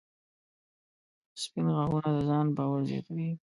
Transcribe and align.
•سپین 1.41 1.65
غاښونه 1.75 2.09
د 2.15 2.17
ځان 2.29 2.45
باور 2.57 2.81
زیاتوي. 2.89 3.29